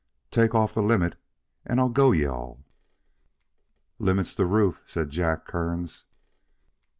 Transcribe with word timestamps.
"Take 0.31 0.55
off 0.55 0.73
the 0.73 0.81
limit 0.81 1.13
and 1.63 1.79
I'll 1.79 1.87
go 1.89 2.11
you 2.11 2.27
all." 2.31 2.65
"Limit's 3.99 4.33
the 4.33 4.47
roof," 4.47 4.81
said 4.87 5.11
Jack 5.11 5.45
Kearns. 5.45 6.05